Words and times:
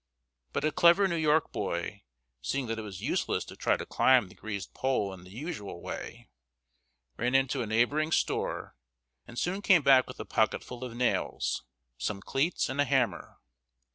But 0.51 0.65
a 0.65 0.71
clever 0.71 1.07
New 1.07 1.15
York 1.15 1.51
boy, 1.51 2.01
seeing 2.41 2.65
that 2.65 2.79
it 2.79 2.81
was 2.81 3.03
useless 3.03 3.45
to 3.45 3.55
try 3.55 3.77
to 3.77 3.85
climb 3.85 4.29
the 4.29 4.33
greased 4.33 4.73
pole 4.73 5.13
in 5.13 5.23
the 5.25 5.29
usual 5.29 5.79
way, 5.79 6.27
ran 7.17 7.35
into 7.35 7.61
a 7.61 7.67
neighboring 7.67 8.11
store, 8.11 8.75
and 9.27 9.37
soon 9.37 9.61
came 9.61 9.83
back 9.83 10.07
with 10.07 10.19
a 10.19 10.25
pocket 10.25 10.63
full 10.63 10.83
of 10.83 10.95
nails, 10.97 11.65
some 11.99 12.19
cleats, 12.19 12.67
and 12.67 12.81
a 12.81 12.85
hammer. 12.85 13.37